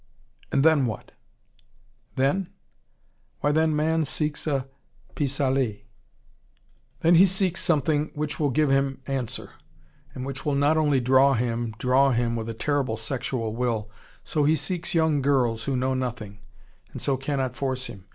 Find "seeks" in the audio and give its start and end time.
4.03-4.47, 7.27-7.61, 14.55-14.95